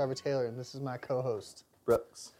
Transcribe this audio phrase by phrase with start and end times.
[0.00, 1.64] Trevor Taylor, and this is my co-host.
[1.84, 2.32] Brooks.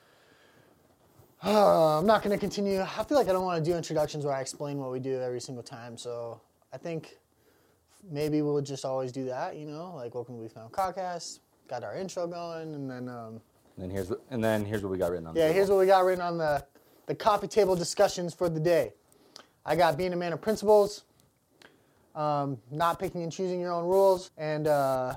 [1.45, 2.81] Uh, I'm not going to continue.
[2.81, 5.21] I feel like I don't want to do introductions where I explain what we do
[5.21, 5.99] every single time.
[5.99, 6.41] So
[6.73, 7.19] I think
[8.11, 9.57] maybe we'll just always do that.
[9.57, 11.41] You know, like welcome to We Found Podcast.
[11.69, 13.43] Got our intro going, and then um,
[13.77, 15.35] And then here's what, and then here's what we got written on.
[15.35, 15.57] the yeah, table.
[15.57, 16.65] here's what we got written on the
[17.09, 18.95] the coffee table discussions for the day.
[19.67, 21.05] I got being a man of principles,
[22.15, 25.17] um, not picking and choosing your own rules, and uh,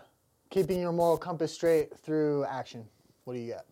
[0.53, 2.85] keeping your moral compass straight through action.
[3.23, 3.65] What do you got?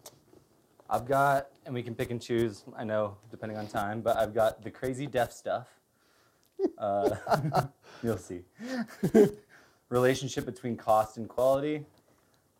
[0.89, 2.63] I've got, and we can pick and choose.
[2.75, 5.67] I know depending on time, but I've got the crazy deaf stuff.
[6.79, 7.15] Uh,
[8.03, 8.41] you'll see.
[9.89, 11.85] Relationship between cost and quality,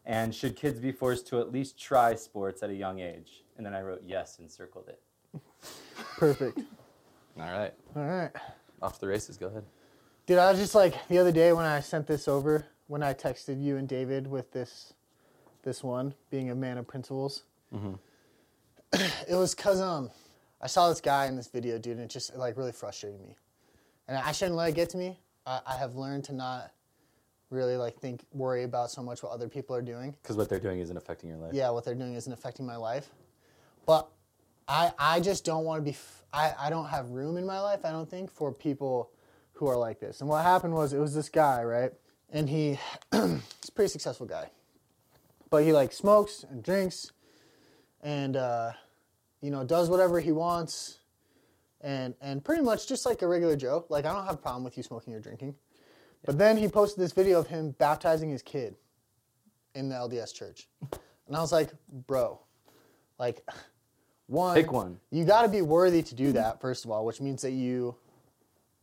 [0.05, 3.43] and should kids be forced to at least try sports at a young age?
[3.57, 5.01] And then I wrote yes and circled it.
[6.17, 6.59] Perfect.
[7.39, 8.31] All right, All right.
[8.83, 9.35] off to the races.
[9.37, 9.63] Go ahead.
[10.31, 13.13] Dude, I was just like the other day when I sent this over, when I
[13.13, 14.93] texted you and David with this,
[15.61, 17.43] this one being a man of principles.
[18.93, 20.09] it was cause um,
[20.61, 23.35] I saw this guy in this video, dude, and it just like really frustrated me,
[24.07, 25.19] and I shouldn't let it get to me.
[25.45, 26.71] I, I have learned to not
[27.49, 30.15] really like think worry about so much what other people are doing.
[30.23, 31.53] Because what they're doing isn't affecting your life.
[31.53, 33.09] Yeah, what they're doing isn't affecting my life,
[33.85, 34.07] but
[34.65, 35.91] I I just don't want to be.
[35.91, 37.83] F- I I don't have room in my life.
[37.83, 39.11] I don't think for people
[39.61, 40.21] who are like this.
[40.21, 41.91] And what happened was it was this guy, right?
[42.31, 42.79] And he
[43.11, 44.49] he's a pretty successful guy,
[45.51, 47.11] but he like smokes and drinks,
[48.01, 48.71] and uh,
[49.39, 50.97] you know does whatever he wants,
[51.79, 53.85] and and pretty much just like a regular Joe.
[53.87, 55.53] Like I don't have a problem with you smoking or drinking,
[56.25, 58.75] but then he posted this video of him baptizing his kid
[59.75, 60.67] in the LDS church,
[61.27, 61.69] and I was like,
[62.07, 62.39] bro,
[63.19, 63.47] like
[64.25, 64.99] one Pick one.
[65.11, 67.93] you got to be worthy to do that first of all which means that you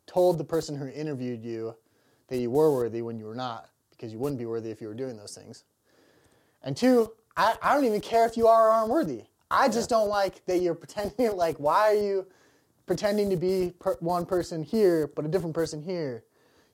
[0.09, 1.77] told the person who interviewed you
[2.29, 4.89] that you were worthy when you were not because you wouldn't be worthy if you
[4.89, 5.65] were doing those things.
[6.63, 9.25] And two i, I don't even care if you are or aren't worthy.
[9.51, 12.27] I just don't like that you're pretending like why are you
[12.87, 16.25] pretending to be per, one person here but a different person here?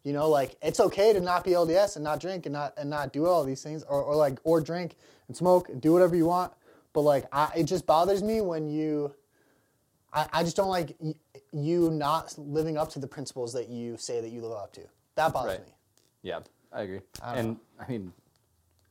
[0.04, 2.88] You know like it's okay to not be lds and not drink and not and
[2.88, 4.96] not do all these things or, or like or drink
[5.28, 6.52] and smoke and do whatever you want.
[6.92, 9.14] But like I, it just bothers me when you
[10.14, 11.14] I, I just don't like y-
[11.52, 14.82] you not living up to the principles that you say that you live up to
[15.16, 15.66] that bothers Right.
[15.66, 15.72] me
[16.22, 16.40] Yeah,
[16.72, 17.00] I agree.
[17.20, 18.12] don't And I mean,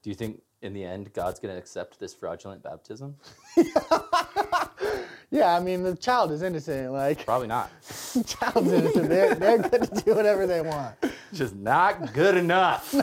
[0.02, 3.16] do you think in the end God's going to accept this fraudulent baptism?
[5.32, 7.72] yeah i mean the child is innocent like Probably not.
[8.14, 10.96] the child's innocent they're, they're good to do whatever they want
[11.34, 12.94] Just not good enough.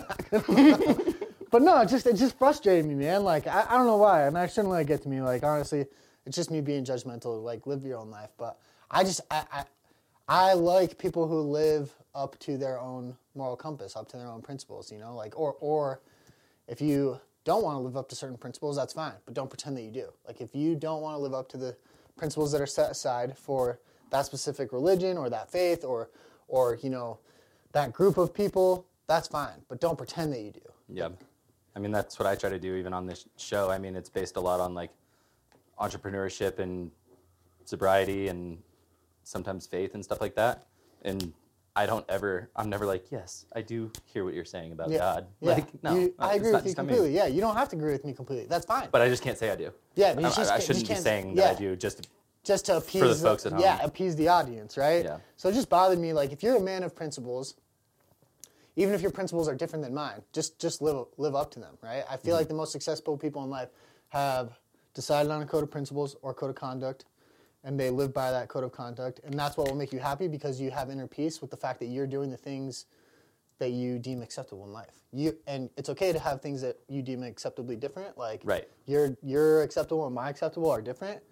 [1.50, 3.24] But no, it just it just frustrated me, man.
[3.24, 5.20] Like I, I don't know why, and I shouldn't let it get to me.
[5.20, 5.86] Like honestly,
[6.30, 7.42] it's just me being judgmental.
[7.42, 8.56] Like live your own life, but
[8.88, 9.64] I just I, I
[10.28, 14.40] I like people who live up to their own moral compass, up to their own
[14.40, 14.92] principles.
[14.92, 16.00] You know, like or or
[16.68, 19.76] if you don't want to live up to certain principles, that's fine, but don't pretend
[19.76, 20.06] that you do.
[20.24, 21.76] Like if you don't want to live up to the
[22.16, 23.80] principles that are set aside for
[24.10, 26.10] that specific religion or that faith or
[26.46, 27.18] or you know
[27.72, 30.60] that group of people, that's fine, but don't pretend that you do.
[30.88, 31.08] Yeah.
[31.74, 33.68] I mean, that's what I try to do even on this show.
[33.68, 34.90] I mean, it's based a lot on like
[35.80, 36.90] entrepreneurship and
[37.64, 38.58] sobriety and
[39.24, 40.66] sometimes faith and stuff like that.
[41.02, 41.32] And
[41.76, 45.26] I don't ever, I'm never like, yes, I do hear what you're saying about God.
[45.40, 45.52] Yeah.
[45.52, 46.92] Like, no, You- I agree with you just on me.
[46.92, 47.16] completely.
[47.16, 48.46] Yeah, you don't have to agree with me completely.
[48.46, 48.88] That's fine.
[48.90, 49.72] But I just can't say I do.
[49.94, 51.44] Yeah, I, just I shouldn't be saying yeah.
[51.48, 52.08] that I do just
[52.42, 53.60] just to appease the folks at home.
[53.60, 55.04] Yeah, appease the audience, right?
[55.04, 55.18] Yeah.
[55.36, 56.14] So it just bothered me.
[56.14, 57.54] Like, if you're a man of principles,
[58.76, 61.76] even if your principles are different than mine, just just live live up to them,
[61.82, 62.02] right?
[62.08, 62.26] I Mm-hmm.
[62.26, 63.68] feel like the most successful people in life
[64.08, 64.58] have
[64.94, 67.04] decided on a code of principles or code of conduct,
[67.64, 70.28] and they live by that code of conduct, and that's what will make you happy
[70.28, 72.86] because you have inner peace with the fact that you're doing the things
[73.58, 74.94] that you deem acceptable in life.
[75.12, 78.66] You and it's okay to have things that you deem acceptably different, like Right.
[78.86, 81.22] your your acceptable and my acceptable are different,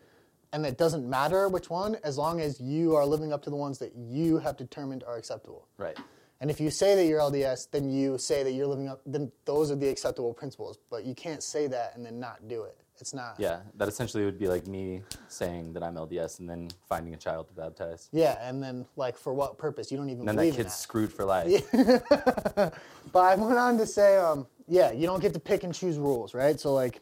[0.53, 3.57] and it doesn't matter which one as long as you are living up to the
[3.57, 5.67] ones that you have determined are acceptable.
[5.79, 5.99] right.
[6.41, 9.01] And if you say that you're LDS, then you say that you're living up.
[9.05, 10.79] Then those are the acceptable principles.
[10.89, 12.77] But you can't say that and then not do it.
[13.01, 13.37] It's not.
[13.39, 17.17] Yeah, that essentially would be like me saying that I'm LDS and then finding a
[17.17, 18.09] child to baptize.
[18.13, 19.91] Yeah, and then like for what purpose?
[19.91, 20.79] You don't even And then believe that kid's that.
[20.81, 21.63] screwed for life.
[23.11, 25.97] But I went on to say, um, yeah, you don't get to pick and choose
[25.97, 26.61] rules, right?
[26.61, 27.01] So like,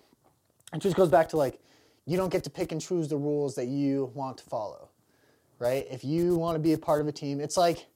[0.72, 1.58] it just goes back to like,
[2.04, 4.88] you don't get to pick and choose the rules that you want to follow,
[5.58, 5.84] right?
[5.90, 7.86] If you want to be a part of a team, it's like,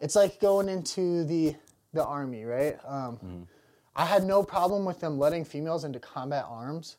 [0.00, 1.54] it's like going into the
[1.92, 2.76] the army, right?
[2.86, 3.46] Um,
[3.94, 6.96] I had no problem with them letting females into combat arms.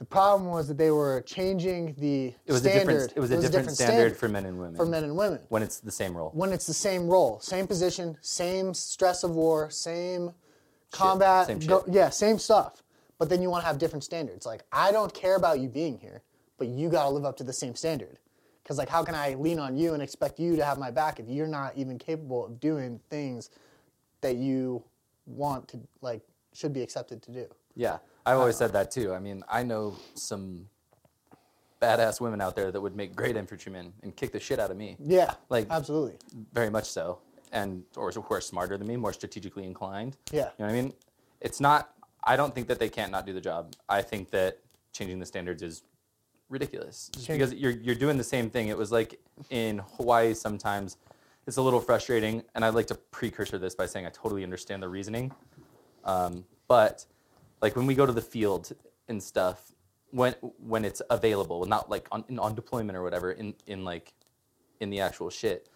[0.00, 2.80] The problem was that they were changing the It was standard.
[2.80, 3.12] a different.
[3.16, 4.74] It was a different, standard, for men and women.
[4.76, 6.30] for men and women when it's the same role.
[6.32, 10.32] when it's the same role, same position, same stress of war, same
[10.90, 11.48] combat.
[11.48, 12.82] same go- yeah, same stuff.
[13.18, 14.46] But then you want to have different standards.
[14.46, 16.22] Like I don't care about you being here,
[16.56, 18.18] but you got to live up to the same standard.
[18.62, 21.20] Because like, how can I lean on you and expect you to have my back
[21.20, 23.50] if you're not even capable of doing things
[24.22, 24.82] that you
[25.26, 26.22] want to like
[26.54, 27.46] should be accepted to do?
[27.76, 29.12] Yeah, I've always said that too.
[29.14, 30.66] I mean, I know some
[31.80, 34.76] badass women out there that would make great infantrymen and kick the shit out of
[34.76, 34.96] me.
[35.00, 36.18] Yeah, Like- absolutely.
[36.52, 37.18] Very much so.
[37.52, 40.16] And or who are smarter than me, more strategically inclined.
[40.30, 40.50] Yeah.
[40.58, 40.92] You know what I mean?
[41.40, 43.74] It's not I don't think that they can't not do the job.
[43.88, 44.58] I think that
[44.92, 45.82] changing the standards is
[46.50, 47.10] ridiculous.
[47.14, 48.68] Just because you're you're doing the same thing.
[48.68, 49.18] It was like
[49.48, 50.96] in Hawaii sometimes
[51.46, 54.82] it's a little frustrating and I'd like to precursor this by saying I totally understand
[54.82, 55.32] the reasoning.
[56.04, 57.06] Um, but
[57.60, 58.72] like when we go to the field
[59.08, 59.72] and stuff,
[60.10, 64.12] when when it's available, not like on on deployment or whatever, in in like
[64.80, 65.68] in the actual shit.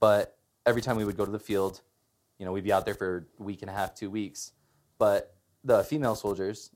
[0.00, 0.36] But
[0.66, 1.80] every time we would go to the field,
[2.38, 4.52] you know, we'd be out there for a week and a half, two weeks.
[4.98, 6.70] But the female soldiers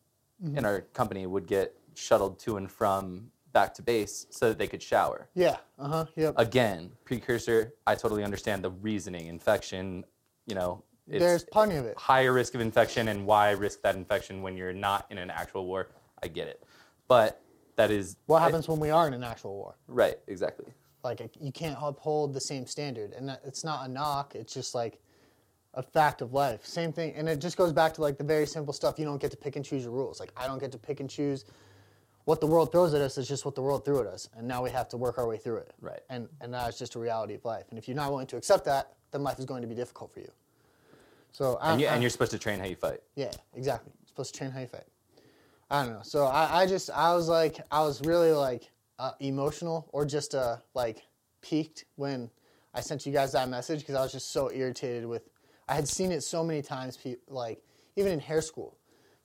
[0.56, 4.66] in our company would get shuttled to and from back to base so that they
[4.66, 5.28] could shower.
[5.34, 5.56] Yeah.
[5.78, 6.04] Uh huh.
[6.16, 6.34] Yep.
[6.36, 9.26] Again, precursor, I totally understand the reasoning.
[9.26, 10.04] Infection,
[10.46, 11.96] you know, it's There's plenty of it.
[11.98, 15.66] higher risk of infection and why risk that infection when you're not in an actual
[15.66, 15.88] war.
[16.22, 16.62] I get it.
[17.08, 17.40] But
[17.76, 19.74] that is What happens when we are in an actual war?
[19.88, 20.66] right, exactly.
[21.04, 24.36] Like you can't uphold the same standard, and it's not a knock.
[24.36, 25.00] It's just like
[25.74, 26.64] a fact of life.
[26.64, 29.00] Same thing, and it just goes back to like the very simple stuff.
[29.00, 30.20] You don't get to pick and choose your rules.
[30.20, 31.44] Like I don't get to pick and choose
[32.24, 33.18] what the world throws at us.
[33.18, 35.26] It's just what the world threw at us, and now we have to work our
[35.26, 35.74] way through it.
[35.80, 35.98] Right.
[36.08, 37.64] And and that's just a reality of life.
[37.70, 40.12] And if you're not willing to accept that, then life is going to be difficult
[40.12, 40.30] for you.
[41.32, 43.00] So I, And, you, you're supposed to train how you fight.
[43.16, 43.92] yeah, exactly.
[44.00, 44.84] You're supposed to train how you fight.
[45.70, 46.00] I don't know.
[46.02, 50.34] So I, I just I was like I was really like uh, emotional or just
[50.34, 51.02] uh like
[51.40, 52.30] peaked when
[52.74, 55.30] I sent you guys that message because I was just so irritated with
[55.68, 57.62] I had seen it so many times pe- like
[57.96, 58.76] even in hair school.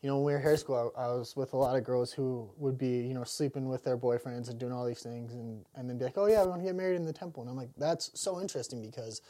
[0.01, 2.13] You know, when we were hair school, I, I was with a lot of girls
[2.13, 5.65] who would be, you know, sleeping with their boyfriends and doing all these things, and,
[5.74, 7.42] and then be like, oh, yeah, we want to get married in the temple.
[7.42, 9.21] And I'm like, that's so interesting because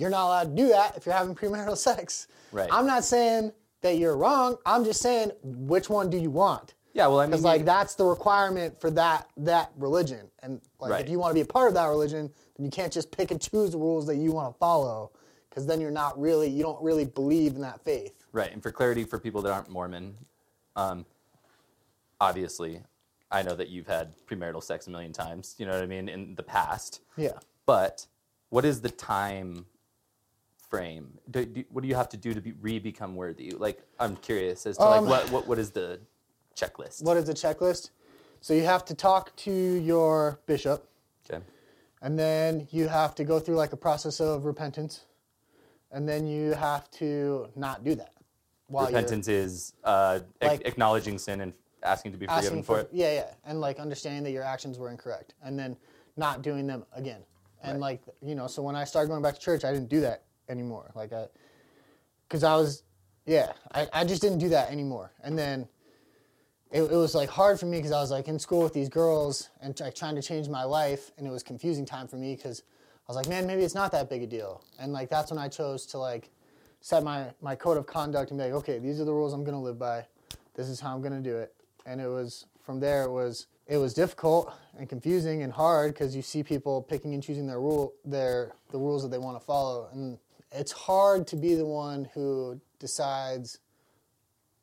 [0.00, 2.26] you're not allowed to do that if you're having premarital sex.
[2.52, 2.68] Right.
[2.72, 3.52] I'm not saying
[3.82, 4.56] that you're wrong.
[4.64, 6.74] I'm just saying which one do you want?
[6.92, 10.90] Yeah, well, I mean, Because like that's the requirement for that that religion, and like
[10.90, 11.04] Right.
[11.04, 13.30] if you want to be a part of that religion, then you can't just pick
[13.30, 15.12] and choose the rules that you want to follow,
[15.48, 18.24] because then you're not really you don't really believe in that faith.
[18.32, 20.16] Right, and for clarity, for people that aren't Mormon,
[20.74, 21.06] um,
[22.20, 22.82] obviously,
[23.30, 25.54] I know that you've had premarital sex a million times.
[25.58, 27.00] You know what I mean in the past.
[27.16, 27.38] Yeah.
[27.66, 28.06] But
[28.48, 29.66] what is the time
[30.70, 31.18] frame?
[31.30, 33.50] Do, do, what do you have to do to be, re-become worthy?
[33.50, 36.00] Like, I'm curious as to Um, like what, what what is the
[36.56, 37.02] checklist?
[37.02, 37.90] What is the checklist?
[38.40, 40.88] So you have to talk to your bishop,
[41.28, 41.44] Okay.
[42.00, 45.04] and then you have to go through like a process of repentance,
[45.90, 48.14] and then you have to not do that.
[48.70, 51.52] Repentance is uh, Like- acknowledging sin and
[51.82, 52.88] asking to be forgiven for, for, it.
[52.92, 55.74] yeah yeah and like understanding that your actions were incorrect and then
[56.18, 57.22] not doing them again
[57.62, 59.98] and like you know so when i started going back to church i didn't do
[59.98, 60.90] that anymore.
[60.94, 61.26] Like i
[62.28, 62.82] because i was
[63.26, 65.12] yeah I, I just didn't do that anymore.
[65.22, 65.68] And then
[66.70, 68.88] it, it was like hard for me because i was like in school with these
[68.88, 72.36] girls and like trying to change my life and it was confusing time for me
[72.36, 72.62] because
[73.08, 74.62] i was like man maybe it's not that big a deal.
[74.78, 76.30] And like that's when i chose to like
[76.80, 79.44] set my my code of conduct and be like okay these are the rules i'm
[79.44, 80.06] to live by.
[80.54, 81.54] This is how i'm to do it.
[81.86, 86.14] And it was from there it was it was difficult and confusing and hard because
[86.14, 89.44] you see people picking and choosing their rule their the rules that they want to
[89.44, 90.18] follow and
[90.52, 93.58] it's hard to be the one who decides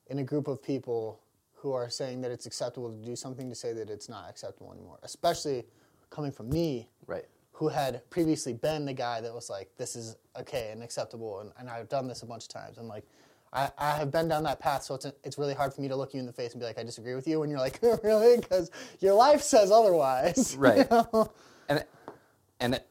[0.08, 1.20] in a group of people
[1.56, 4.72] who are saying that it's acceptable to do something to say that it's not acceptable
[4.72, 5.66] anymore especially
[6.10, 7.26] coming from me Right.
[7.52, 11.52] who had previously been the guy that was like, this is okay and acceptable, and,
[11.58, 12.78] and I've done this a bunch of times.
[12.78, 13.04] And like,
[13.52, 15.96] I, I have been down that path, so it's, it's really hard for me to
[15.96, 17.42] look you in the face and be like, I disagree with you.
[17.44, 18.38] And you're like, really?
[18.38, 20.54] Because your life says otherwise.
[20.54, 20.90] you Right.
[20.92, 21.32] know?
[21.68, 21.84] and
[22.60, 22.82] and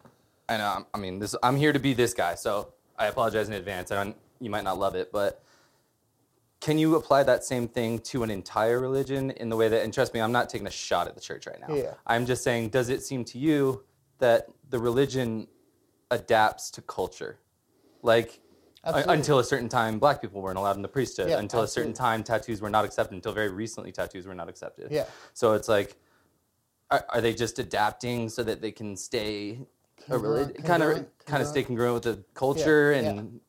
[0.49, 3.49] I know I'm- I mean this I'm here to be this guy, so I apologize
[3.49, 3.91] in advance.
[3.91, 5.43] I don't, you might not love it, but
[6.61, 9.93] can you apply that same thing to an entire religion in the way that and
[9.93, 11.75] trust me, I'm not taking a shot at the church right now.
[11.75, 11.95] Yeah.
[12.07, 13.85] I'm just saying does it seem to you
[14.19, 15.49] that the religion
[16.11, 17.39] adapts to culture?
[18.03, 18.41] Like
[18.85, 21.29] uh, until a certain time, black people weren't allowed in the priesthood.
[21.29, 23.17] Yeah, until a certain time, tattoos were not accepted.
[23.17, 24.93] Until very recently, tattoos were not accepted.
[24.93, 25.07] Yeah.
[25.35, 25.97] So it's like,
[26.91, 29.59] are, are they just adapting so that they can stay
[30.09, 31.95] Oh, a Congruent- religion, kind of kind of stay congruent.
[31.95, 33.09] with the culture yeah.
[33.11, 33.41] and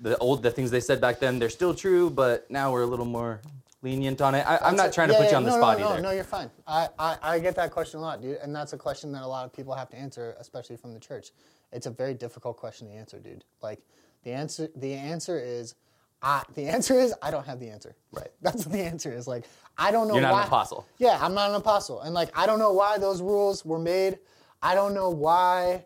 [0.00, 1.38] the old the things they said back then?
[1.38, 3.40] They're still true, but now we're a little more
[3.82, 4.46] lenient on it.
[4.46, 6.02] I, I'm not trying to Yeah, put yeah, you on the spot no, either.
[6.02, 6.50] No, no, you're fine.
[6.66, 9.26] I, I, I get that question a lot, dude, and that's a question that a
[9.26, 11.30] lot of people have to answer, especially from the church.
[11.72, 13.44] It's a very difficult question to answer, dude.
[13.62, 13.80] Like
[14.22, 15.74] the answer, the answer is,
[16.22, 17.94] I, the answer is I don't have the answer.
[18.12, 18.28] Right.
[18.42, 19.26] That's what the answer is.
[19.28, 19.44] Like
[19.76, 20.14] I don't know.
[20.14, 20.86] You're not an why, apostle.
[20.98, 24.18] Yeah, I'm not an apostle, and like I don't know why those rules were made.
[24.62, 25.84] I don't know why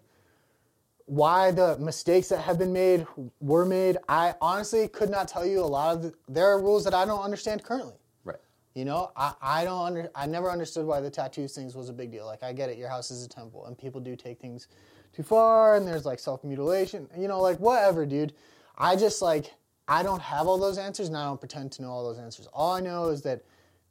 [1.08, 3.06] why the mistakes that have been made
[3.40, 3.96] were made.
[4.10, 7.06] I honestly could not tell you a lot of the, there are rules that I
[7.06, 7.94] don't understand currently.
[8.24, 8.36] Right.
[8.74, 11.94] You know, I, I don't under I never understood why the tattoos things was a
[11.94, 12.26] big deal.
[12.26, 14.68] Like I get it, your house is a temple and people do take things
[15.14, 17.08] too far and there's like self mutilation.
[17.16, 18.34] You know, like whatever, dude.
[18.76, 19.54] I just like
[19.88, 22.46] I don't have all those answers and I don't pretend to know all those answers.
[22.52, 23.42] All I know is that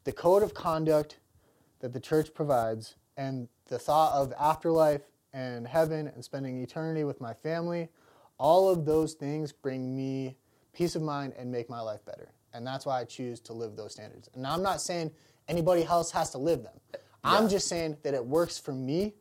[0.04, 1.18] the code of conduct
[1.80, 5.02] that the church provides and the thought of afterlife
[5.38, 7.90] and heaven and spending eternity with my family,
[8.40, 10.36] all of those things bring me
[10.74, 12.30] peace of mind and make my life better.
[12.54, 14.30] And that's why I choose to live those standards.
[14.34, 15.12] And I'm not saying
[15.48, 16.74] anybody else has to live them.
[17.24, 19.14] I'm just saying that it works for me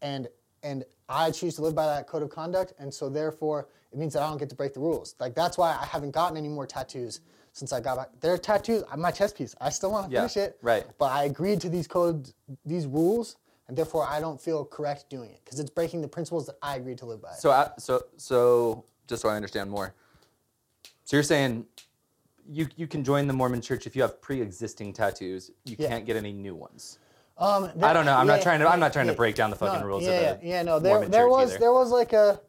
[0.00, 0.28] and
[0.62, 4.12] and I choose to live by that code of conduct and so therefore it means
[4.12, 5.16] that I don't get to break the rules.
[5.18, 7.20] Like that's why I haven't gotten any more tattoos
[7.52, 8.08] since I got back.
[8.20, 9.54] There are tattoos on my chest piece.
[9.60, 10.58] I still want to Yeah, finish it.
[10.62, 10.84] right.
[10.98, 12.32] But I agreed to these codes,
[12.64, 13.36] these rules,
[13.68, 16.76] and therefore I don't feel correct doing it because it's breaking the principles that I
[16.76, 17.32] agreed to live by.
[17.32, 19.94] So, I, so, so, just so I understand more.
[21.04, 21.66] So you're saying
[22.48, 25.50] you you can join the Mormon Church if you have pre-existing tattoos.
[25.64, 25.88] You Yeah.
[25.88, 26.98] can't get any new ones.
[27.38, 28.14] Um, I don't know.
[28.16, 30.12] I'm not trying to- I'm not trying to break down the fucking no, rules of
[30.12, 30.78] Yeah, the yeah, yeah, no.
[30.78, 31.58] There, Mormon there was either.
[31.60, 32.40] there was like a.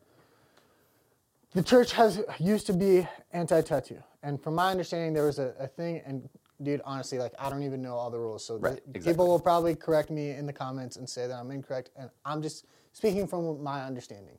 [1.53, 5.67] The church has used to be anti-tattoo, and from my understanding, there was a, a
[5.67, 6.01] thing.
[6.05, 6.27] And
[6.63, 9.11] dude, honestly, like I don't even know all the rules, so Right, exactly.
[9.13, 11.89] people will probably correct me in the comments and say that I'm incorrect.
[11.95, 14.37] And I'm just speaking from my understanding.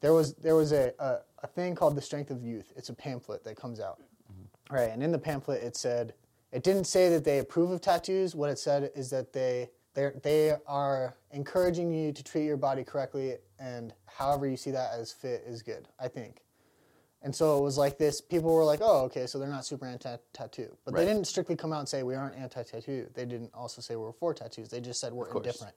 [0.00, 2.72] There was there was a, a, a thing called the Strength of Youth.
[2.76, 4.00] It's a pamphlet that comes out,
[4.32, 4.74] Mm-hmm.
[4.74, 4.90] right?
[4.90, 6.14] And in the pamphlet, it said
[6.52, 8.34] it didn't say that they approve of tattoos.
[8.34, 12.82] What it said is that they they they are encouraging you to treat your body
[12.84, 15.88] correctly, and however you see that as fit is good.
[16.00, 16.41] I think.
[17.24, 18.20] And so it was like this.
[18.20, 21.00] People were like, "Oh, okay, so they're not super anti-tattoo," but Right.
[21.00, 23.08] they didn't strictly come out and say we aren't anti-tattoo.
[23.14, 24.68] They didn't also say we're for tattoos.
[24.68, 25.74] They just said we're indifferent.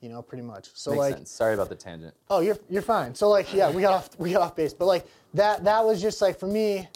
[0.00, 0.70] You know, pretty much.
[0.74, 1.30] So Makes like, sense.
[1.30, 2.14] Sorry about the tangent.
[2.30, 3.14] Oh, you're you're fine.
[3.14, 6.00] So like, yeah, we got off we got off base, but like that that was
[6.00, 6.88] just like for me,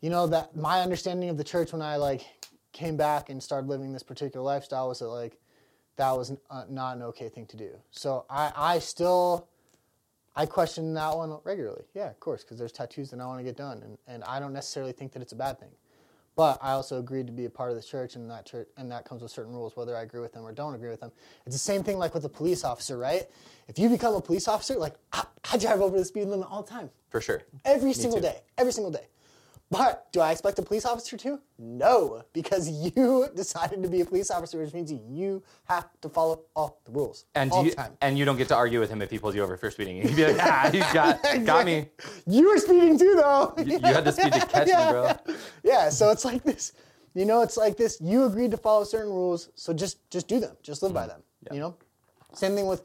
[0.00, 2.24] you know, that my understanding of the church when I like
[2.72, 5.38] came back and started living this particular lifestyle was that like
[5.96, 7.70] that was uh, not an okay thing to do.
[7.90, 9.48] So I I still
[10.36, 11.84] I question that one regularly.
[11.94, 14.40] Yeah, of course, because there's tattoos that I want to get done, and and I
[14.40, 15.70] don't necessarily think that it's a bad thing.
[16.36, 18.90] But I also agreed to be a part of the church, and that church, and
[18.90, 21.12] that comes with certain rules, whether I agree with them or don't agree with them.
[21.46, 23.22] It's the same thing like with a police officer, right?
[23.68, 26.62] If you become a police officer, like I, I drive over the speed limit all
[26.62, 27.42] the time, For sure.
[27.64, 28.22] every single too.
[28.26, 29.06] day, every single day.
[29.76, 31.40] But do I expect a police officer to?
[31.58, 36.42] No, because you decided to be a police officer, which means you have to follow
[36.54, 37.92] all the rules And all you the time.
[38.00, 40.00] and you don't get to argue with him if he pulls you over for speeding.
[40.02, 41.88] He'd be like, ah, you got got me.
[42.26, 43.52] You were speeding too, though.
[43.58, 45.12] You, you had the speed to catch me, bro.
[45.64, 46.72] yeah, so it's like this.
[47.14, 48.00] You know, it's like this.
[48.00, 50.56] You agreed to follow certain rules, so just just do them.
[50.62, 51.22] Just live by them.
[51.52, 51.76] You know,
[52.32, 52.82] same thing with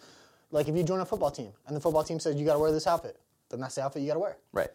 [0.51, 2.60] like if you join a football team and the football team says you got to
[2.60, 3.19] wear this outfit,
[3.50, 4.69] then that's the outfit you got to wear Right.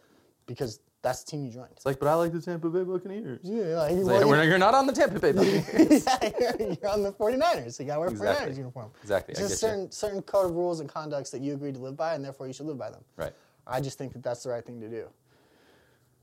[0.46, 1.68] because that's the team you joined.
[1.76, 3.38] It's like, but I like the Tampa Bay Buccaneers.
[3.44, 6.04] Yeah, like, well, like, you- "We're not- you're not on the Tampa Bay Buccaneers.
[6.06, 8.52] yeah, you're, you're on the 49ers, so you got to wear a Exactly.
[8.52, 8.90] 49ers uniform.
[9.02, 9.70] Exactly, It's I just get you.
[9.70, 12.48] certain certain code of rules and conducts that you agreed to live by, and therefore
[12.48, 13.04] you should live by them.
[13.16, 13.32] right.
[13.66, 15.06] I just think that that's the right thing to do.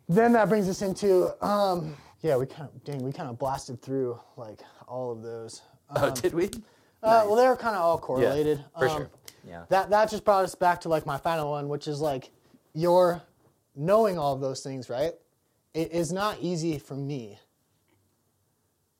[0.09, 3.81] Then that brings us into, um, yeah, we kind of, dang, we kind of blasted
[3.81, 5.61] through like all of those.
[5.95, 6.45] Oh, did we?
[7.03, 8.59] Uh, well, they were kind of all correlated.
[8.59, 9.09] Yeah, for Um, sure.
[9.47, 9.63] Yeah.
[9.69, 12.29] That that just brought us back to like my final one, which is like
[12.73, 13.21] your
[13.75, 15.13] knowing all of those things, right?
[15.73, 17.39] It is not easy for me.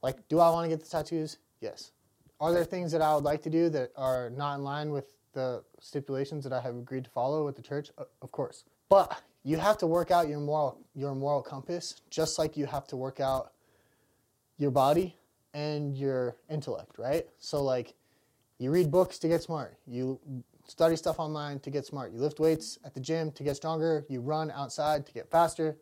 [0.02, 1.38] Like, do I want to get the tattoos?
[1.60, 1.92] Yes.
[2.40, 5.14] Are there things that I would like to do that are not in line with
[5.34, 7.92] the stipulations that I have agreed to follow with the church?
[7.98, 8.64] Of course.
[8.90, 12.88] But you have to work out your moral your moral compass just like you have
[12.88, 13.54] to work out
[14.58, 15.16] your body
[15.54, 17.28] and your intellect, right?
[17.40, 17.96] So like
[18.60, 19.78] you read books to get smart.
[19.88, 20.20] You
[20.72, 22.14] study stuff online to get smart.
[22.14, 24.06] You lift weights at the gym to get stronger.
[24.08, 25.76] You run outside to get faster.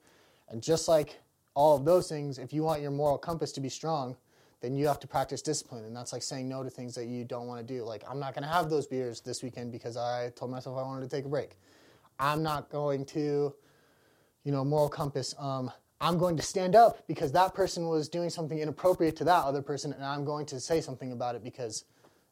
[0.50, 1.20] And just like
[1.54, 4.18] all of those things, if you want your moral compass to be strong,
[4.62, 5.86] then you have to practice discipline.
[5.86, 7.84] And that's like saying no to things that you don't want to do.
[7.84, 10.82] Like, I'm not going to have those beers this weekend because I told myself I
[10.82, 11.52] wanted to take a break.
[12.18, 13.54] I'm not going to,
[14.44, 15.36] you know, moral compass.
[15.38, 19.44] Um, I'm going to stand up because that person was doing something inappropriate to that
[19.44, 21.86] other person, and I'm going to say something about it because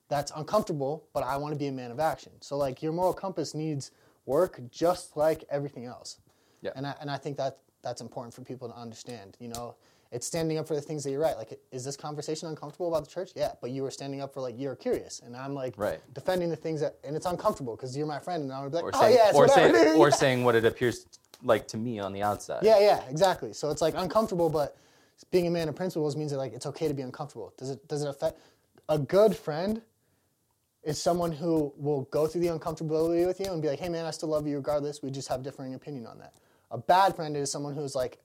[0.10, 2.32] that's uncomfortable, but I want to be a man of action.
[2.42, 3.92] So, like, your moral compass needs
[4.26, 6.20] work just like everything else.
[6.62, 6.72] Yeah.
[6.76, 9.38] And I, and I think that that's important for people to understand.
[9.40, 9.76] You know,
[10.12, 11.36] It's standing up for the things that you're right.
[11.38, 13.32] Like, is this conversation uncomfortable about the church?
[13.36, 16.00] Yeah, but you were standing up for like you're curious, and I'm like Right.
[16.14, 18.86] defending the things that, and it's uncomfortable because you're my friend, and I'm be like,
[18.86, 20.16] Or oh saying, yeah, it's or, saying, dude." or Yeah.
[20.24, 21.06] saying what it appears
[21.44, 22.64] like to me on the outside.
[22.64, 23.52] Yeah, yeah, exactly.
[23.54, 24.78] So it's like uncomfortable, but
[25.30, 27.54] being a man of principles means that like it's okay to be uncomfortable.
[27.58, 28.40] Does it does it affect
[28.90, 29.82] a good friend
[30.88, 34.06] is someone who will go through the uncomfortability with you and be like, hey man,
[34.06, 35.03] I still love you regardless.
[35.03, 36.36] We just have differing opinion on that.
[36.72, 38.20] A bad friend is someone who's like,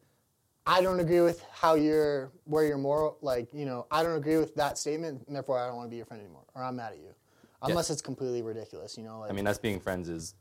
[0.65, 4.37] I don't agree with how you're where you're moral like, you know, I don't agree
[4.37, 6.45] with that statement and therefore I don't want to be your friend anymore.
[6.55, 7.13] Or I'm mad at you.
[7.63, 10.35] Unless it's completely ridiculous, you know, like I mean, us being friends is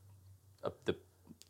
[0.64, 0.96] a, the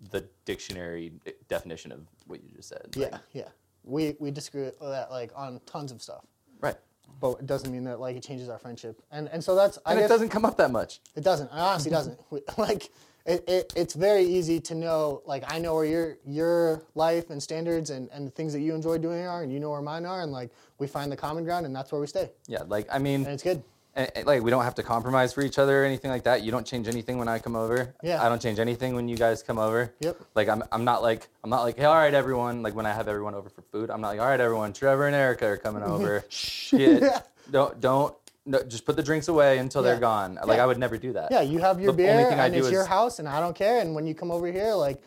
[0.09, 1.11] the dictionary
[1.49, 2.87] definition of what you just said.
[2.95, 3.49] Yeah, yeah.
[3.83, 6.23] We we disagree with that like on tons of stuff.
[6.61, 6.77] Right.
[7.19, 9.01] But it doesn't mean that like it changes our friendship.
[9.11, 10.99] And and so that's I And guess it doesn't come up that much.
[11.15, 11.47] it doesn't.
[11.47, 12.19] It honestly doesn't.
[12.57, 12.89] Like
[13.25, 17.41] it, it it's very easy to know like I know where your your life and
[17.41, 20.05] standards and, and the things that you enjoy doing are and you know where mine
[20.05, 20.49] are and like
[20.79, 22.31] we find the common ground and that's where we stay.
[22.47, 22.63] Yeah.
[22.67, 23.61] Like I mean, And it's good.
[23.95, 26.43] And, and, like we don't have to compromise for each other or anything like that.
[26.43, 27.93] You don't change anything when I come over.
[28.01, 28.23] Yeah.
[28.23, 29.93] I don't change anything when you guys come over.
[29.99, 30.17] Yep.
[30.35, 32.93] Like I'm I'm not like I'm not like hey all right everyone like when I
[32.93, 35.57] have everyone over for food I'm not like all right everyone Trevor and Erica are
[35.57, 36.23] coming over.
[36.29, 37.01] Shit.
[37.03, 37.21] Yeah.
[37.49, 39.91] Don't don't no, just put the drinks away until Yeah.
[39.91, 40.35] they're gone.
[40.45, 40.63] Like Yeah.
[40.63, 41.31] I would never do that.
[41.31, 43.55] Yeah, you have your The only beer and do it's your house and I don't
[43.55, 45.01] care and when you come over here like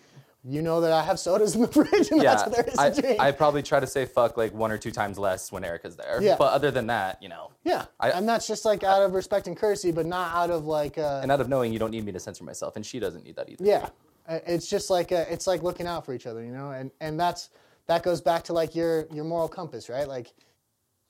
[0.46, 2.90] you know that I have sodas in the fridge and that's what there is I,
[2.90, 3.20] to drink.
[3.20, 6.18] I probably try to say fuck like one or two times less when Erica's there.
[6.20, 6.36] Yeah.
[6.38, 7.86] But other than that, you know, yeah.
[7.98, 10.98] I- and that's just like out of respect and courtesy but not out of like
[10.98, 13.24] uh and out of knowing you don't need me to censor myself, and she doesn't
[13.24, 13.64] need that either.
[13.64, 13.88] Yeah,
[14.28, 17.18] it's just like uh it's like looking out for each other, you know, and and
[17.18, 17.50] that's
[17.86, 20.08] that goes back to like your your moral compass, right?
[20.08, 20.32] Like,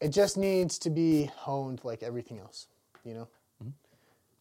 [0.00, 2.68] it just needs to be honed like everything else,
[3.04, 3.28] you know.
[3.62, 3.70] Mm-hmm.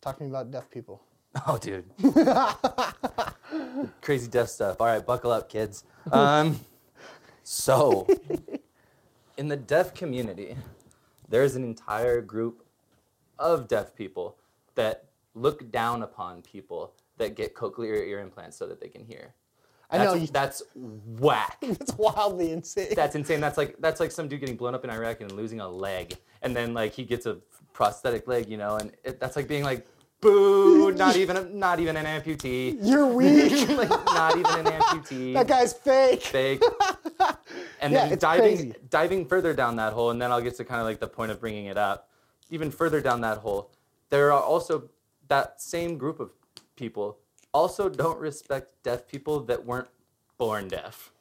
[0.01, 1.01] Talk to me about deaf people.
[1.47, 1.85] Oh, dude.
[4.01, 4.77] Crazy deaf stuff.
[4.79, 5.83] All right, buckle up, kids.
[6.11, 6.59] Um,
[7.43, 8.07] so,
[9.37, 10.55] in the deaf community,
[11.29, 12.63] there's an entire group
[13.39, 14.37] of deaf people
[14.75, 19.33] that look down upon people that get cochlear ear implants so that they can hear.
[19.89, 21.57] I That's, know that's whack.
[21.61, 22.93] It's wildly insane.
[22.95, 23.41] That's insane.
[23.41, 26.15] That's like that's like some dude getting blown up in Iraq and losing a leg,
[26.41, 27.37] and then like he gets a
[27.73, 29.85] prosthetic leg, you know, and it, that's like being like,
[30.23, 33.67] boo, not even a, not even an amputee, You're weak.
[33.69, 36.23] like not even an amputee, that guy's fake.
[36.23, 36.61] fake.
[37.81, 38.75] And Yeah, then diving crazy.
[38.89, 41.31] diving further down that hole, and then I'll get to kind of like the point
[41.31, 42.09] of bringing it up.
[42.49, 43.71] Even further down that hole,
[44.09, 44.89] there are also
[45.27, 46.31] that same group of
[46.75, 47.17] people
[47.53, 49.87] also don't respect deaf people that weren't
[50.39, 51.11] born deaf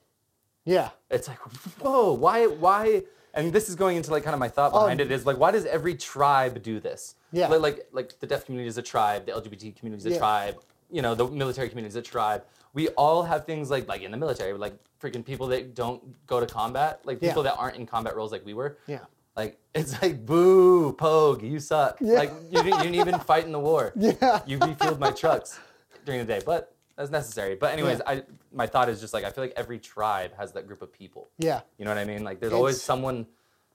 [0.64, 0.90] Yeah.
[1.10, 1.38] it's like
[1.80, 3.02] whoa why why
[3.34, 5.38] and this is going into like kind of my thought behind Um, it is like
[5.38, 7.48] why does every tribe do this Yeah.
[7.48, 10.18] like like, like the deaf community is a tribe the lgbt community is a Yeah.
[10.18, 10.56] tribe
[10.90, 14.10] you know the military community is a tribe we all have things like like in
[14.10, 17.30] the military like freaking people that don't go to combat like Yeah.
[17.30, 19.00] people that aren't in combat roles like we were Yeah.
[19.36, 22.14] like it's like boo pogue you suck Yeah.
[22.18, 24.40] like you didn't, you didn't even fight in the war Yeah.
[24.46, 25.58] you refueled my trucks
[26.04, 28.10] during the day but that's necessary but anyways Yeah.
[28.10, 30.92] i my thought is just like i feel like every tribe has that group of
[30.92, 31.60] people Yeah.
[31.78, 32.22] you know what I mean?
[32.24, 33.26] Like there's always someone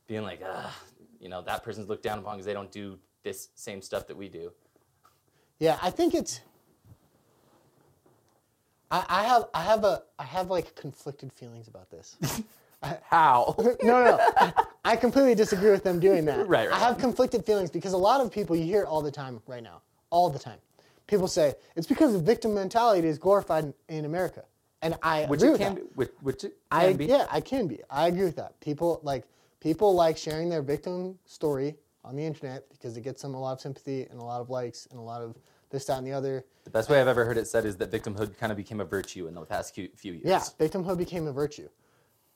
[0.07, 0.71] being like, Ugh,
[1.19, 4.15] you know, that person's looked down upon because they don't do this same stuff that
[4.15, 4.53] we do.
[5.59, 6.39] Yeah, I think it's.
[8.89, 12.15] I, I have I have a I have like conflicted feelings about this.
[13.09, 13.55] How?
[13.59, 14.19] no, no, no.
[14.37, 14.53] I,
[14.85, 16.37] I completely disagree with them doing that.
[16.47, 16.71] Right, right.
[16.71, 19.63] I have conflicted feelings because a lot of people you hear all the time right
[19.63, 20.59] now, all the time.
[21.07, 24.43] People say it's because the victim mentality is glorified in, in America,
[24.81, 25.81] and I which agree it with can that.
[25.81, 25.89] be.
[25.95, 27.05] Which, which it I can be.
[27.05, 27.79] yeah, I can be.
[27.89, 28.59] I agree with that.
[28.59, 29.25] People like
[29.59, 33.53] people like sharing their victim story on the internet because it gets them a lot
[33.53, 35.35] of sympathy and a lot of likes and a lot of
[35.69, 36.45] this, that, and the other.
[36.63, 38.85] The best way I've ever heard it said is that victimhood kind of became a
[38.85, 40.25] virtue in the past few few years.
[40.25, 41.69] Yeah, victimhood became a virtue.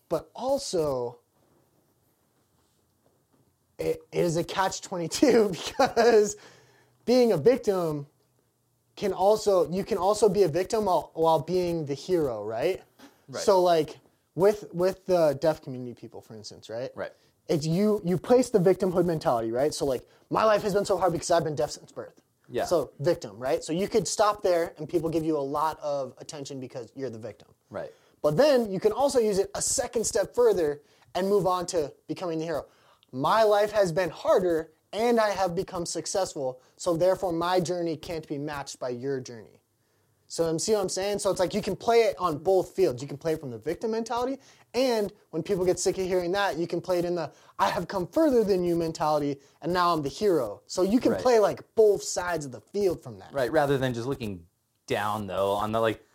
[0.09, 1.19] But also,
[3.79, 6.35] it, it is a catch 22 because
[7.05, 8.07] being a victim
[8.95, 12.81] can also, you can also be a victim while, while being the hero, right?
[13.27, 13.43] Right.
[13.43, 13.97] So, like,
[14.35, 16.89] with, with the deaf community people, for instance, right?
[16.95, 17.11] Right.
[17.47, 19.73] It's you, you place the victimhood mentality, right?
[19.73, 22.21] So, like, my life has been so hard because I've been deaf since birth.
[22.49, 22.65] Yeah.
[22.65, 23.63] So, victim, right?
[23.63, 27.09] So, you could stop there and people give you a lot of attention because you're
[27.09, 27.47] the victim.
[27.69, 27.91] Right.
[28.21, 30.81] But then you can also use it a second step further
[31.15, 32.65] and move on to becoming the hero.
[33.11, 38.27] My life has been harder and I have become successful, so therefore my journey can't
[38.27, 39.61] be matched by your journey.
[40.27, 41.19] So see what I'm saying?
[41.19, 43.01] So it's like you can play it on both fields.
[43.01, 44.37] You can play it from the victim mentality,
[44.73, 47.69] and when people get sick of hearing that, you can play it in the I
[47.69, 50.61] have come further than you mentality, and now I'm the hero.
[50.67, 51.21] So you can Right.
[51.21, 53.33] play like both sides of the field from that.
[53.33, 53.51] Right.
[53.51, 54.45] Rather than just looking
[54.87, 56.05] down though on the like,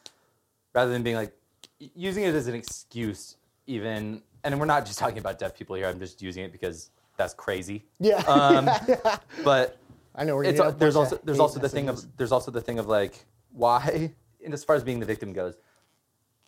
[0.75, 1.37] rather than being like
[1.79, 3.37] using it as an excuse
[3.67, 5.87] even and we're not just talking about deaf people here.
[5.87, 7.85] I'm just using it because that's crazy.
[8.01, 8.23] Yeah.
[8.29, 9.19] Um, yeah.
[9.45, 9.79] But
[10.15, 12.61] I know we're it's, a there's also there's also the thing of there's also the
[12.61, 14.13] thing of like why
[14.45, 15.55] and as far as being the victim goes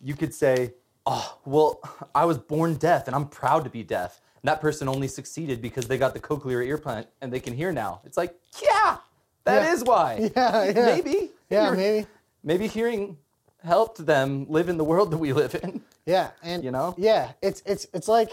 [0.01, 0.73] you could say
[1.05, 1.79] oh well
[2.15, 5.61] i was born deaf and i'm proud to be deaf and that person only succeeded
[5.61, 8.97] because they got the cochlear implant and they can hear now it's like yeah
[9.43, 9.73] that Yeah.
[9.73, 10.85] is why Yeah, yeah.
[10.85, 12.07] maybe Yeah, maybe.
[12.43, 13.17] maybe hearing
[13.63, 16.93] helped them live in the world that we live in Yeah, and You know?
[16.97, 18.31] yeah, it's it's it's like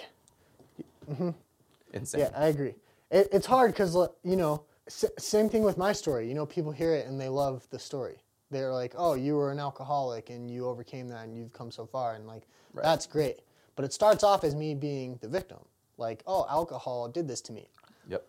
[1.97, 2.75] insane yeah, I agree.
[3.11, 6.29] It, it's hard because you know, s- same thing with my story.
[6.29, 8.19] You know, people hear it and they love the story.
[8.51, 11.87] They're like, "Oh, you were an alcoholic and you overcame that and you've come so
[11.87, 12.85] far," and like Right.
[12.85, 13.41] that's great.
[13.75, 15.59] But it starts off as me being the victim.
[15.99, 17.69] Like, "Oh, alcohol did this to me."
[18.09, 18.25] yep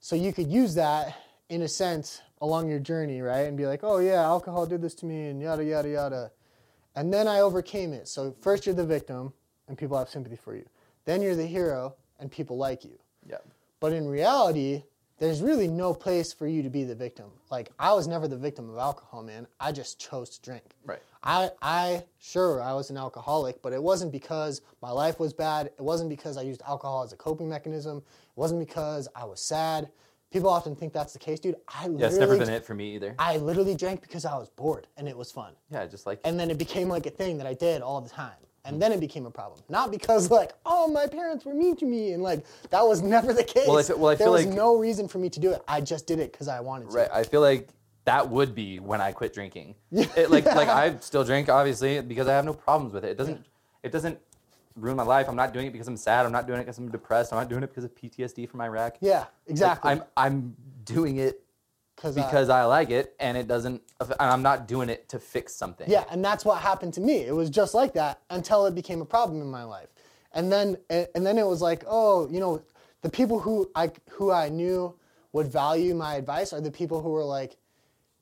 [0.00, 1.16] So you could use that
[1.48, 3.42] in a sense along your journey, right?
[3.46, 6.30] And be like, oh yeah, alcohol did this to me and yada yada yada.
[6.96, 8.08] And then I overcame it.
[8.08, 9.32] So first you're the victim
[9.68, 10.64] and people have sympathy for you.
[11.04, 12.98] Then you're the hero and people like you.
[13.28, 13.44] yep
[13.80, 14.84] But in reality,
[15.18, 17.26] there's really no place for you to be the victim.
[17.50, 19.46] Like I was never the victim of alcohol, man.
[19.60, 20.64] I just chose to drink.
[20.86, 21.02] Right.
[21.22, 25.66] I I sure I was an alcoholic, but it wasn't because my life was bad.
[25.66, 27.98] It wasn't because I used alcohol as a coping mechanism.
[27.98, 29.90] It wasn't because I was sad.
[30.32, 31.56] People often think that's the case, dude.
[31.68, 34.48] I yeah it's never been it for me either I literally drank because I was
[34.48, 35.52] bored and it was fun.
[35.70, 38.08] yeah just like And then it became like a thing that I did all the
[38.24, 38.42] time.
[38.64, 39.60] And then it became a problem.
[39.68, 43.32] Not because like, oh, my parents were mean to me and like that was never
[43.32, 43.66] the case.
[43.66, 45.50] Well, I fe- well, I there feel was like- no reason for me to do
[45.50, 45.62] it.
[45.66, 46.96] I just did it because I wanted to.
[46.96, 47.08] Right.
[47.12, 47.68] I feel like
[48.04, 49.74] that would be when I quit drinking.
[49.92, 53.10] It, like like I still drink obviously because I have no problems with it.
[53.10, 53.44] It doesn't
[53.82, 54.18] it doesn't
[54.76, 55.28] ruin my life.
[55.28, 56.24] I'm not doing it because I'm sad.
[56.24, 57.32] I'm not doing it because I'm depressed.
[57.32, 58.96] I'm not doing it because of PTSD from Iraq.
[59.00, 59.90] Yeah, Like, exactly.
[59.90, 61.42] I'm I'm doing it
[61.96, 65.18] 'Cause uh, I- I like it and it doesn't and I'm not doing it to
[65.18, 65.88] fix something.
[65.88, 67.18] Yeah, and that's what happened to me.
[67.18, 69.88] It was just like that until it became a problem in my life.
[70.32, 72.62] And then and and then it was like, oh, you know,
[73.02, 74.98] the people who I who I knew
[75.32, 77.56] would value my advice are the people who were like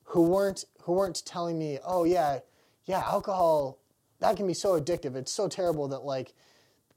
[0.03, 2.39] who weren't who weren't telling me, "Oh yeah,
[2.85, 3.77] yeah, alcohol
[4.19, 5.15] that can be so addictive.
[5.15, 6.33] It's so terrible that like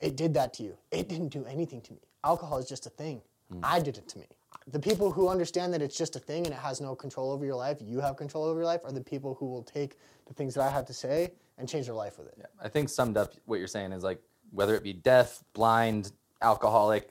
[0.01, 0.77] it did that to you.
[0.91, 2.01] It didn't do anything to me.
[2.25, 3.23] Alcohol is just a thing.
[3.51, 3.61] Hmm.
[3.63, 4.27] I did it to me.
[4.67, 7.45] The people who understand that it's just a thing and it has no control over
[7.45, 10.33] your life, you have control over your life, are the people who will take the
[10.33, 12.47] things that I have to say and change their life with it.
[12.63, 14.23] I think summed up what you're saying is like
[14.53, 17.11] whether it be deaf, blind, alcoholic,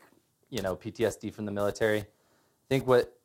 [0.49, 1.99] you know, PTSD from the military.
[1.99, 2.05] I
[2.69, 3.15] think what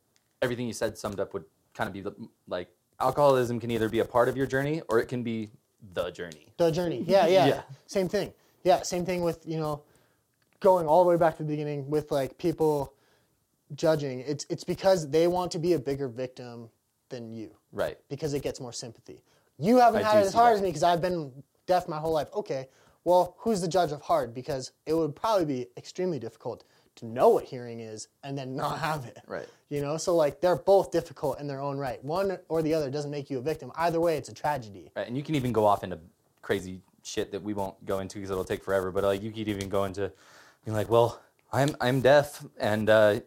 [0.42, 2.04] everything you said summed up would kind of be
[2.46, 2.68] like
[3.00, 5.50] alcoholism can either be a part of your journey or it can be
[5.94, 6.52] the journey.
[6.56, 7.04] The journey.
[7.06, 7.62] Yeah, yeah, Yeah.
[7.86, 8.32] Same thing.
[8.64, 9.82] Yeah, same thing with, you know,
[10.60, 12.92] going all the way back to the beginning with like people
[13.74, 14.20] judging.
[14.20, 16.70] It's it's because they want to be a bigger victim
[17.08, 17.50] than you.
[17.72, 17.98] Right.
[18.08, 19.22] because it gets more sympathy.
[19.58, 20.56] You haven't I had it as hard that.
[20.56, 21.32] as me because I've been
[21.66, 22.28] deaf my whole life.
[22.34, 22.68] Okay,
[23.04, 24.34] well, who's the judge of hard?
[24.34, 26.64] Because it would probably be extremely difficult
[26.96, 29.18] to know what hearing is and then not have it.
[29.26, 29.48] Right.
[29.68, 32.02] You know, so like they're both difficult in their own right.
[32.04, 33.72] One or the other doesn't make you a victim.
[33.76, 34.90] Either way, it's a tragedy.
[34.96, 35.06] Right.
[35.06, 35.98] And you can even go off into
[36.42, 38.90] crazy shit that we won't go into because it'll take forever.
[38.90, 40.12] But like you could even go into
[40.64, 41.20] being like, well,
[41.52, 43.20] I'm I'm deaf and uh,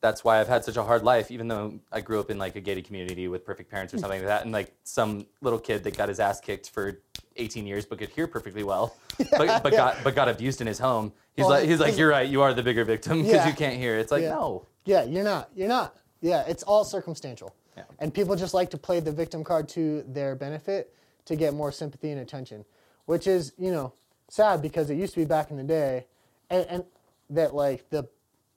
[0.00, 2.56] that's why I've had such a hard life, even though I grew up in like
[2.56, 4.02] a gated community with perfect parents or hmm.
[4.02, 7.00] something like that, and like some little kid that got his ass kicked for
[7.36, 9.78] 18 years but could hear perfectly well, but, but yeah.
[9.78, 11.12] got but got abused in his home.
[11.34, 13.48] He's Well, like he's like you're right, you are the bigger victim because Yeah.
[13.48, 13.96] you can't hear.
[13.96, 14.30] It's like Yeah.
[14.30, 15.50] no, Yeah, you're not.
[15.54, 15.96] You're not.
[16.20, 17.54] Yeah, it's all circumstantial.
[17.76, 17.84] Yeah.
[18.00, 20.92] And people just like to play the victim card to their benefit
[21.26, 22.64] to get more sympathy and attention,
[23.06, 23.92] which is, you know,
[24.28, 26.06] sad because it used to be back in the day
[26.50, 26.84] and, and
[27.30, 28.08] that like the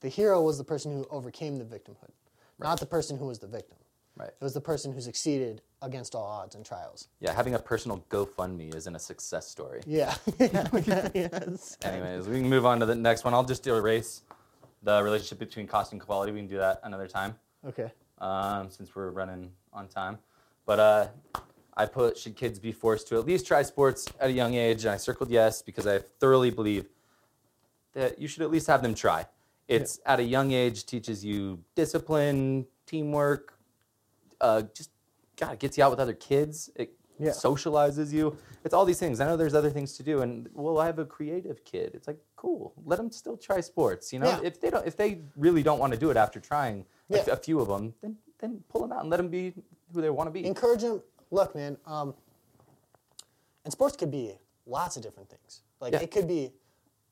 [0.02, 2.10] the hero was the person who overcame the victimhood,
[2.58, 3.78] not the person who was the victim.
[4.16, 4.28] right.
[4.28, 7.08] It was the person who succeeded against all odds and trials.
[7.20, 9.80] Yeah, having a personal GoFundMe isn't a success story.
[9.86, 10.14] Yeah.
[11.14, 11.76] yes.
[11.82, 13.32] Anyways, we can move on to the next one.
[13.32, 14.22] I'll just erase
[14.82, 16.32] the relationship between cost and quality.
[16.32, 17.36] We can do that another time
[17.66, 17.90] Okay.
[18.18, 20.18] um, since we're running on time.
[20.66, 21.06] But uh,
[21.76, 24.84] I put should kids be forced to at least try sports at a young age?
[24.84, 26.86] And I circled yes because I thoroughly believe
[27.94, 29.26] that you should at least have them try.
[29.68, 33.54] It's at a young age teaches you discipline, teamwork,
[34.40, 34.90] uh, just
[35.36, 36.70] God, it gets you out with other kids.
[36.76, 37.30] It Yeah.
[37.30, 38.36] socializes you.
[38.64, 39.20] It's all these things.
[39.20, 41.92] I know there's other things to do, and well, I have a creative kid.
[41.94, 42.72] It's like cool.
[42.84, 44.12] Let them still try sports.
[44.12, 44.40] You know, Yeah.
[44.42, 47.24] if they don't, if they really don't want to do it after trying a- Yeah.
[47.30, 49.54] a, few of them, then then pull them out and let them be
[49.94, 50.44] who they want to be.
[50.44, 51.00] encourage them.
[51.30, 52.14] Look, man, um,
[53.64, 55.62] and sports could be lots of different things.
[55.80, 56.00] Like Yeah.
[56.00, 56.52] it could be.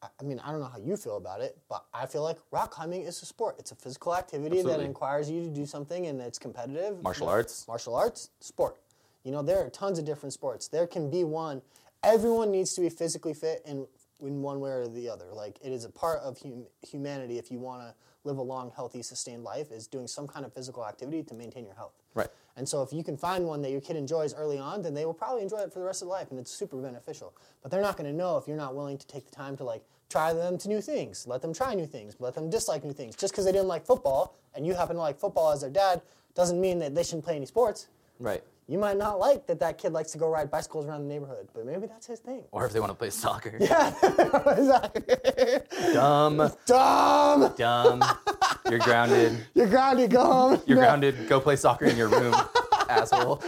[0.03, 2.71] I- mean, I don't know how you feel about it, but I feel like rock
[2.71, 3.57] climbing is a sport.
[3.59, 7.03] It's a physical activity that requires you to do something, and it's competitive.
[7.03, 7.69] Martial You know, arts.
[7.69, 8.77] Martial arts, sport.
[9.25, 10.69] You know, there are tons of different sports.
[10.69, 11.61] There can be one.
[12.03, 13.87] Everyone needs to be physically fit and
[14.23, 15.27] in one way or the other.
[15.33, 18.71] Like it is a part of hum- humanity if you want to live a long,
[18.75, 21.95] healthy, sustained life is doing some kind of physical activity to maintain your health.
[22.15, 22.29] Right.
[22.57, 25.05] And so if you can find one that your kid enjoys early on, then they
[25.05, 27.35] will probably enjoy it for the rest of their life and it's super beneficial.
[27.63, 29.65] But they're not going to know if you're not willing to take the time to
[29.65, 32.93] like try them to new things, let them try new things, let them dislike new
[32.93, 33.17] things.
[33.17, 36.03] Just because they didn't like football and you happen to like football as their dad
[36.35, 37.89] doesn't mean that they shouldn't play any sports.
[38.19, 38.43] Right.
[38.71, 41.49] You might not like that that kid likes to go ride bicycles around the neighborhood,
[41.53, 42.45] but maybe that's his thing.
[42.53, 43.57] Or if they want to play soccer.
[43.61, 45.03] exactly.
[45.93, 46.53] Dumb.
[46.67, 47.55] Dumb.
[47.57, 48.05] Dumb.
[48.69, 49.47] You're grounded.
[49.55, 50.11] You're grounded.
[50.11, 50.63] Go home.
[50.67, 50.83] You're No.
[50.85, 51.29] grounded.
[51.29, 52.35] Go play soccer in your room,
[52.89, 53.43] asshole.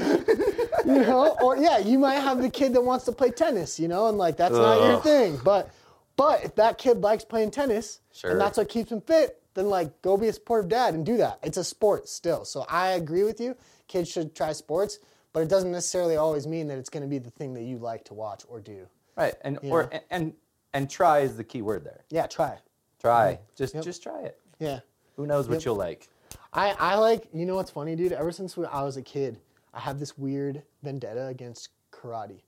[0.84, 3.86] you know or yeah you might have the kid that wants to play tennis you
[3.88, 5.70] know and like that's not your thing but
[6.16, 8.32] but if that kid likes playing tennis Sure.
[8.32, 11.16] and that's what keeps him fit then like go be a supportive dad and do
[11.18, 13.56] that it's a sport still so i agree with you
[13.88, 14.98] kids should try sports
[15.32, 17.78] but it doesn't necessarily always mean that it's going to be the thing that you
[17.78, 19.34] like to watch or do Right.
[19.42, 20.00] And or Yeah.
[20.10, 20.32] and
[20.74, 22.04] and try is the key word there.
[22.10, 22.58] yeah try
[23.00, 23.38] Try.
[23.56, 23.84] Just Yep.
[23.84, 24.40] just try it.
[24.58, 24.80] yeah
[25.16, 25.64] Who knows what Yep.
[25.64, 26.08] you'll like.
[26.52, 29.38] I, I like you know what's funny dude ever since when I was a kid
[29.74, 32.40] I have this weird vendetta against karate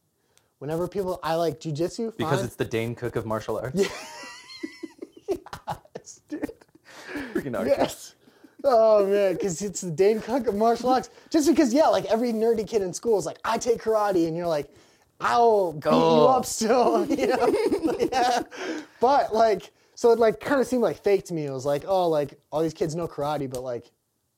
[0.58, 3.82] whenever people I like jujitsu Because it's the Dane Cook of martial arts.
[5.96, 6.50] Yes, dude.
[7.32, 7.74] Freaking arcade.
[7.78, 8.14] Yes.
[8.62, 11.10] Oh man, because it's the Dane Cook of martial arts.
[11.30, 14.36] Just because, yeah, like every nerdy kid in school is like, I take karate, and
[14.36, 14.68] you're like,
[15.20, 17.96] I'll beat you up still, you know?
[18.12, 18.42] yeah.
[19.00, 21.46] But like, so it like kind of seemed like fake to me.
[21.46, 23.90] It was like, oh, like all these kids know karate, but like,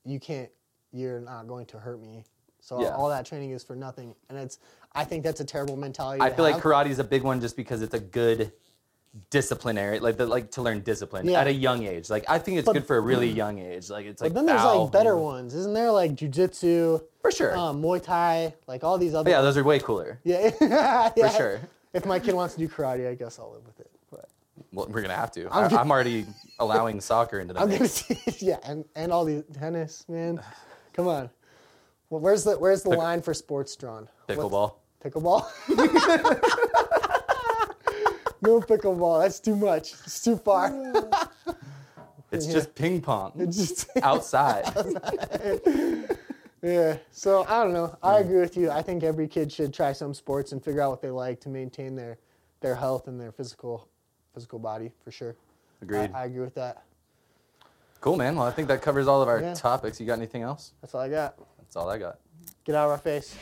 [0.05, 0.49] you can't,
[0.91, 2.23] you're not going to hurt me.
[2.59, 2.89] So Yeah.
[2.95, 4.59] all that training is for nothing, and it's.
[4.95, 6.21] I think that's a terrible mentality.
[6.21, 6.63] I feel like have.
[6.63, 8.51] karate is a big one just because it's a good
[9.29, 11.39] disciplinary, like the, like to learn discipline Yeah.
[11.41, 12.09] at a young age.
[12.09, 13.89] Like I think it's But- good for a really young age.
[13.89, 15.21] Like it's like But then there's like better you know.
[15.21, 15.91] ones, isn't there?
[15.91, 17.55] Like jujitsu, for sure.
[17.57, 19.25] um, Muay Thai, like all these other.
[19.25, 20.19] But yeah, those are way cooler.
[20.23, 20.51] Yeah,
[21.15, 21.29] yeah.
[21.29, 21.59] sure.
[21.93, 23.89] If my kid wants to do karate, I guess I'll live with it.
[24.77, 25.47] Well, we're gonna have to.
[25.51, 26.27] I'm I, I'm already
[26.59, 30.39] allowing soccer into the I'm gonna see, yeah, and, and all the tennis, man.
[30.93, 31.31] Come on.
[32.11, 34.07] Well, where's the where's the Pick- line for sports drawn?
[34.29, 34.75] Pickleball.
[35.03, 35.47] Pickleball.
[38.43, 39.23] no pickleball.
[39.23, 39.93] That's too much.
[40.05, 40.71] It's too far.
[42.31, 42.53] It's Yeah.
[42.53, 44.63] just ping pong It's just outside.
[46.61, 46.97] yeah.
[47.11, 47.87] So I don't know.
[47.87, 48.05] Hmm.
[48.05, 48.69] I agree with you.
[48.69, 51.49] I think every kid should try some sports and figure out what they like to
[51.49, 52.19] maintain their
[52.59, 53.87] their health and their physical
[54.37, 55.35] physical body for sure.
[55.81, 56.11] Agreed.
[56.13, 56.83] I, I agree with that.
[58.01, 58.35] Cool, man.
[58.35, 59.55] Well, I think that covers all of our Yeah.
[59.55, 59.99] topics.
[59.99, 60.73] You got anything else?
[60.79, 61.33] That's all I got.
[61.57, 62.19] That's all I got.
[62.63, 63.35] Get out of our face.